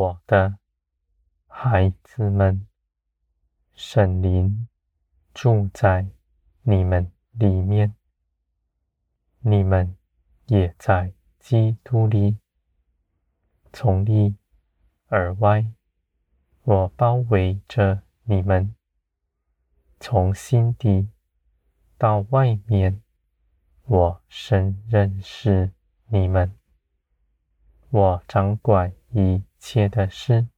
[0.00, 0.56] 我的
[1.46, 2.66] 孩子们，
[3.74, 4.66] 圣灵
[5.34, 6.08] 住在
[6.62, 7.94] 你们里面，
[9.40, 9.94] 你们
[10.46, 12.38] 也在基督里。
[13.74, 14.36] 从里
[15.08, 15.70] 而外，
[16.62, 18.74] 我包围着你们；
[19.98, 21.10] 从心底
[21.98, 23.02] 到外面，
[23.84, 25.74] 我深认识
[26.06, 26.56] 你们。
[27.90, 30.48] 我掌管一切的是，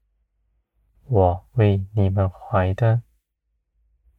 [1.04, 3.02] 我为你们怀的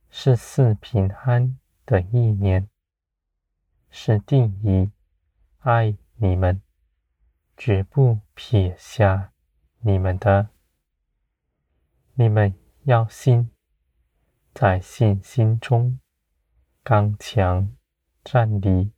[0.09, 2.69] 是四平安的意念，
[3.89, 4.91] 是定义
[5.59, 6.61] 爱你们。
[7.55, 9.31] 绝不撇下
[9.79, 10.49] 你们的，
[12.15, 12.53] 你们
[12.83, 13.51] 要信，
[14.53, 15.99] 在信心中
[16.83, 17.75] 刚强
[18.23, 18.91] 站立，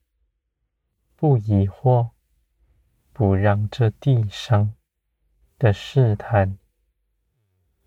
[1.18, 2.12] 不疑惑，
[3.12, 4.74] 不让这地上
[5.58, 6.58] 的试探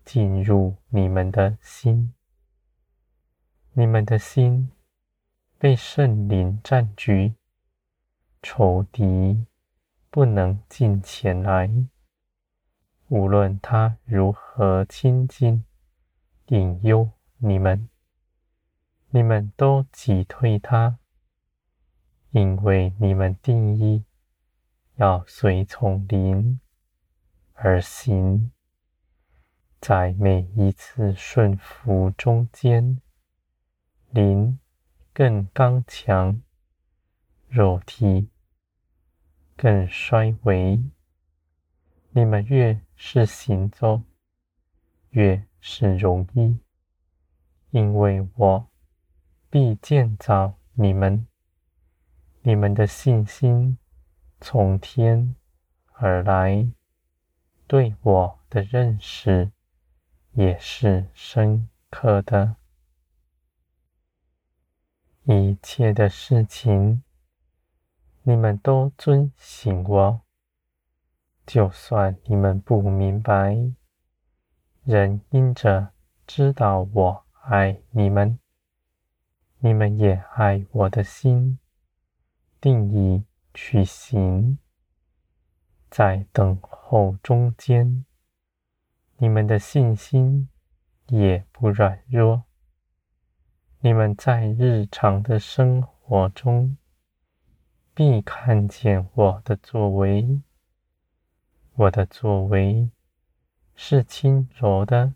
[0.03, 2.13] 进入你们的心，
[3.73, 4.71] 你们的心
[5.57, 7.35] 被圣灵占据，
[8.41, 9.45] 仇敌。
[10.11, 11.69] 不能进前来，
[13.09, 15.63] 无论他如何亲近、
[16.47, 17.87] 引诱你们，
[19.11, 20.97] 你们都击退他，
[22.31, 24.03] 因为你们定义
[24.95, 26.59] 要随从灵
[27.61, 28.53] 而行，
[29.81, 33.01] 在每一次顺服中间，
[34.11, 34.57] 灵
[35.13, 36.41] 更刚强，
[37.49, 38.29] 肉体。
[39.57, 40.81] 更衰微，
[42.11, 44.03] 你们越是行走，
[45.09, 46.57] 越是容易，
[47.71, 48.69] 因为我
[49.49, 51.27] 必建造你们。
[52.41, 53.77] 你们的信心
[54.39, 55.35] 从天
[55.91, 56.71] 而来，
[57.69, 59.51] 对我的认识
[60.31, 62.55] 也是深刻的。
[65.21, 67.03] 一切的事情。
[68.23, 70.21] 你们都遵行我，
[71.45, 73.55] 就算你们不明白，
[74.83, 75.93] 仍因着
[76.25, 78.39] 知道我爱你们，
[79.59, 81.59] 你们也爱我的心，
[82.59, 84.57] 定意去行，
[85.89, 88.05] 在等候中间，
[89.17, 90.49] 你们的信心
[91.07, 92.43] 也不软弱，
[93.79, 96.77] 你们在日常的生活中。
[97.93, 100.41] 必看见我的作为，
[101.73, 102.89] 我的作为
[103.75, 105.15] 是轻柔的，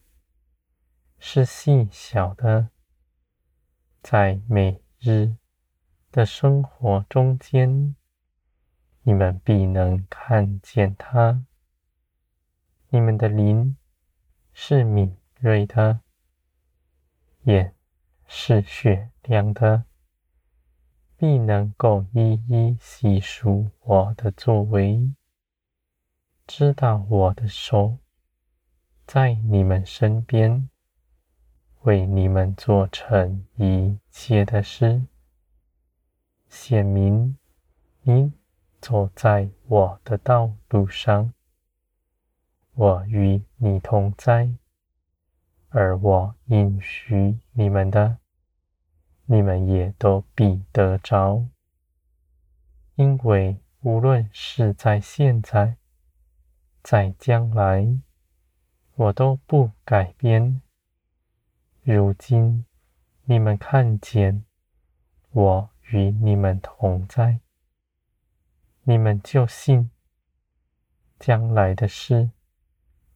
[1.18, 2.72] 是细小的，
[4.02, 5.38] 在每日
[6.12, 7.96] 的生活中间，
[9.04, 11.46] 你们必能看见他。
[12.90, 13.78] 你们的灵
[14.54, 16.02] 是敏锐的，
[17.44, 17.76] 眼
[18.28, 19.86] 是雪亮的。
[21.16, 25.14] 必能够一一细数我的作为，
[26.46, 28.00] 知道我的手
[29.06, 30.70] 在你们身边，
[31.84, 35.04] 为你们做成一切的事，
[36.50, 37.38] 显明
[38.02, 38.34] 你
[38.84, 41.34] 走在我的道路上，
[42.74, 44.50] 我与你同在，
[45.70, 48.18] 而我应许你们的。
[49.26, 51.46] 你们也都必得着，
[52.96, 55.78] 因为无论是在现在，
[56.84, 57.88] 在将来，
[58.96, 60.62] 我都不改变。
[61.84, 62.66] 如今
[63.24, 64.44] 你们看见
[65.32, 67.40] 我与你们同在，
[68.84, 69.90] 你们就信，
[71.20, 72.32] 将来的事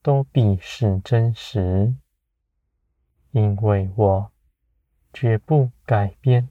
[0.02, 1.96] 都必是真实，
[3.32, 4.32] 因为我。
[5.14, 6.50] 绝不改变，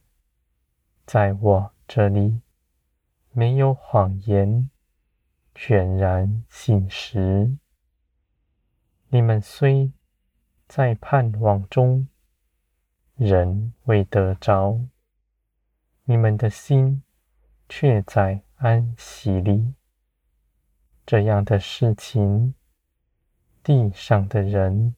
[1.04, 2.40] 在我这里
[3.30, 4.70] 没有谎言，
[5.54, 7.56] 全然信实。
[9.10, 9.92] 你们虽
[10.66, 12.08] 在盼望中，
[13.14, 14.80] 仍未得着，
[16.02, 17.04] 你们的心
[17.68, 19.74] 却在安息里。
[21.04, 22.54] 这样的事情，
[23.62, 24.94] 地上的人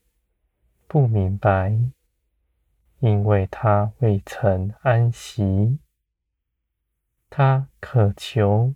[0.86, 1.78] 不明白。
[3.00, 5.78] 因为他未曾安息，
[7.30, 8.74] 他渴求，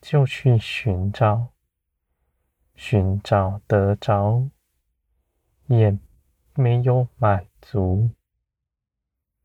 [0.00, 1.52] 就去寻找，
[2.74, 4.50] 寻找得着，
[5.66, 5.96] 也
[6.54, 8.10] 没有满足。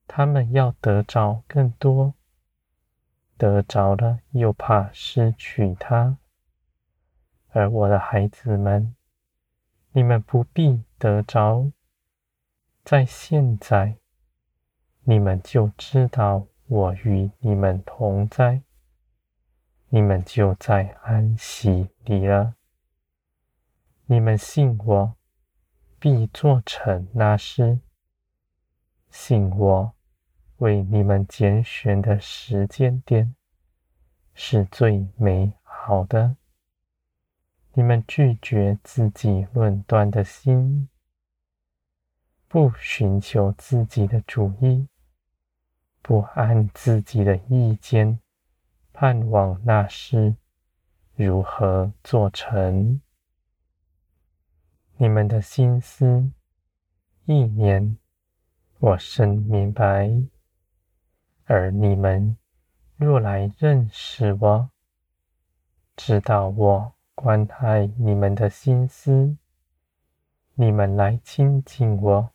[0.07, 2.15] 他们要得着更多，
[3.41, 6.19] 得着了又怕失去他。
[7.49, 8.95] 而我的孩子们，
[9.93, 11.71] 你们不必得着，
[12.83, 13.97] 在现在，
[15.05, 18.61] 你们就知道我与你们同在，
[19.89, 22.53] 你们就在安息里了。
[24.05, 25.15] 你们信我，
[25.97, 27.79] 必做成那事。
[29.09, 29.93] 信我，
[30.61, 33.35] 为你们拣选的时间点
[34.35, 36.37] 是最美好的。
[37.73, 40.87] 你们拒绝自己论断的心，
[42.47, 44.87] 不寻求自己的主意，
[46.03, 48.19] 不按自己的意见
[48.93, 50.35] 盼望那事
[51.15, 53.01] 如何做成。
[54.97, 56.29] 你们的心思
[57.25, 57.97] 意念，
[58.77, 60.07] 我深明白。
[61.53, 62.37] 而你们
[62.95, 64.69] 若来认识我，
[65.97, 66.93] 知道我。
[67.13, 69.35] 关爱你们的心思，
[70.53, 72.29] 你们来亲近我，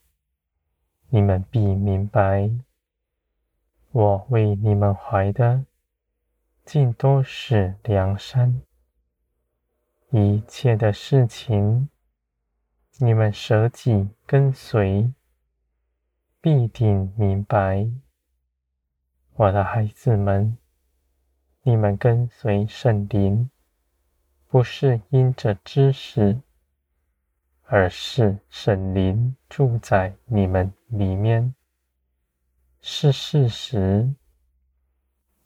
[1.09, 2.51] 你们必明白，
[3.91, 5.65] 我为你们怀的，
[6.67, 8.61] 尽都是良善。
[10.11, 11.89] 一切的事情，
[12.99, 15.11] 你们舍己跟随，
[16.43, 17.89] 必定明白。
[19.39, 20.57] 我的孩子们，
[21.61, 23.51] 你们跟随圣灵。
[24.49, 26.41] 不是因着知识，
[27.65, 31.55] 而是圣灵住在你们里面，
[32.81, 34.15] 是事实，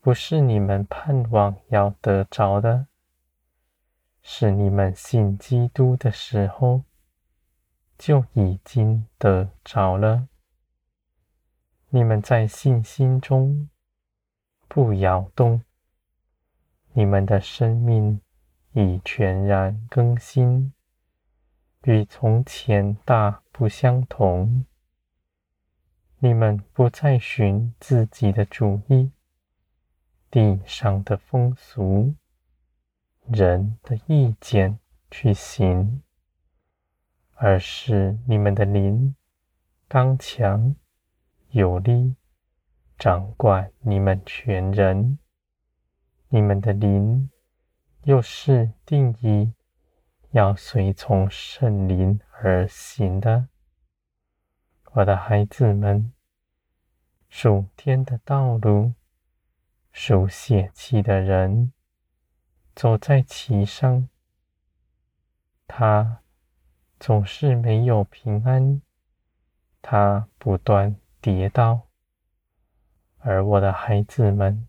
[0.00, 2.86] 不是你们盼望要得着的，
[4.22, 6.84] 是你们信基督的时候
[7.98, 10.28] 就已经得着了。
[11.88, 13.68] 你们在信心中
[14.70, 15.62] 不摇动，
[16.94, 18.22] 你们的生命。
[18.72, 20.72] 已全然更新，
[21.82, 24.64] 与从前大不相同。
[26.20, 29.10] 你们不再循自己的主意、
[30.30, 32.14] 地上的风俗、
[33.26, 34.78] 人的意见
[35.10, 36.00] 去行，
[37.34, 39.16] 而是你们的灵
[39.88, 40.76] 刚强
[41.48, 42.14] 有力，
[43.00, 45.18] 掌管你们全人。
[46.28, 47.30] 你们的灵。
[48.04, 49.52] 又是定义
[50.30, 53.48] 要随从圣灵而行的，
[54.92, 56.12] 我的孩子们，
[57.28, 58.94] 属天的道路，
[59.92, 61.72] 属血气的人
[62.74, 64.08] 走在其上，
[65.66, 66.22] 他
[66.98, 68.80] 总是没有平安，
[69.82, 71.89] 他不断跌倒，
[73.20, 74.66] 而我的孩子们，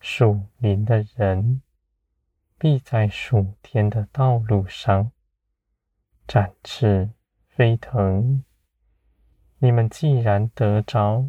[0.00, 1.62] 属灵的人。
[2.58, 5.10] 必在属天的道路上
[6.28, 7.10] 展翅
[7.48, 8.44] 飞腾。
[9.58, 11.28] 你们既然得着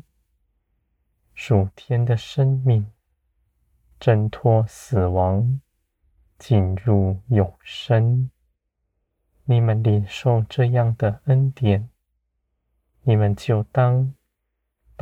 [1.34, 2.86] 属天的生命，
[4.00, 5.60] 挣脱死亡，
[6.38, 8.30] 进入永生，
[9.46, 11.89] 你们领受这样的恩典，
[13.01, 14.13] 你们就当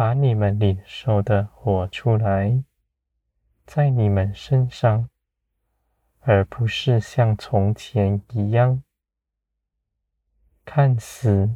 [0.02, 2.64] 把你们领受的活出来，
[3.68, 5.08] 在你们身上。
[6.22, 8.82] 而不是像从前一样，
[10.66, 11.56] 看似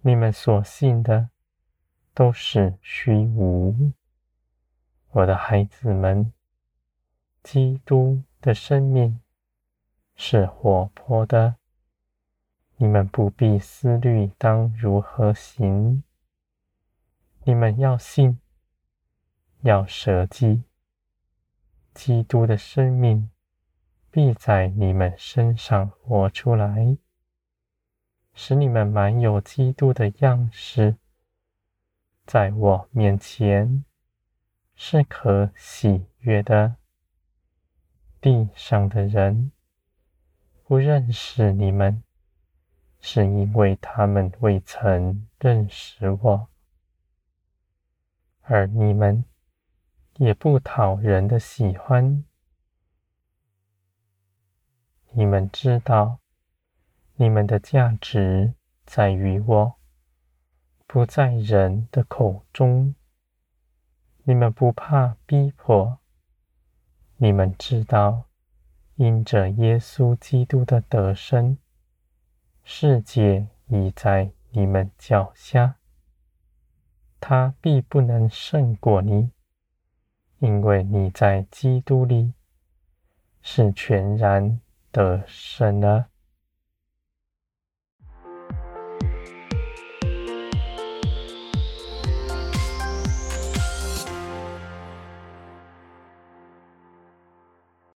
[0.00, 1.30] 你们所信的
[2.12, 3.92] 都是虚无。
[5.10, 6.32] 我的孩子们，
[7.44, 9.20] 基督的生命
[10.16, 11.54] 是活泼的，
[12.78, 16.02] 你们不必思虑当如何行。
[17.44, 18.38] 你们要信，
[19.62, 20.64] 要舍己，
[21.92, 23.30] 基督的生命。
[24.14, 26.98] 必在你们身上活出来，
[28.34, 30.98] 使你们满有基督的样式，
[32.26, 33.86] 在我面前
[34.74, 36.76] 是可喜悦的。
[38.20, 39.50] 地上的人
[40.64, 42.04] 不认识你们，
[43.00, 46.48] 是因为他们未曾认识我，
[48.42, 49.24] 而你们
[50.18, 52.24] 也不讨人的喜欢。
[55.12, 56.18] 你们知道，
[57.16, 59.74] 你们的价值在于我，
[60.86, 62.94] 不在人的口中。
[64.24, 65.98] 你们不怕逼迫。
[67.16, 68.24] 你们知道，
[68.96, 71.58] 因着耶稣基督的得身，
[72.64, 75.76] 世界已在你们脚下，
[77.22, 79.30] 他必不能胜过你，
[80.40, 82.34] 因为你在基督里
[83.40, 84.60] 是全然。
[84.92, 86.11] 的胜了。